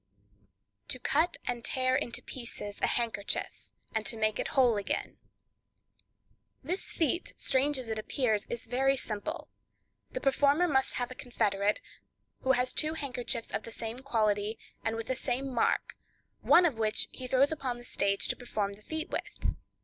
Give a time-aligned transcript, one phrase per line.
[0.87, 4.75] To Cut and Tear into Pieces a Handkerchief, and to Make it Whole
[6.65, 9.47] Again.—This feat, strange as it appears, is very simple;
[10.11, 11.81] the performer must have a confederate,
[12.41, 15.95] who has two handkerchiefs of the same quality, and with the same mark,
[16.41, 19.53] one of which he throws upon the stage to perform the feat with.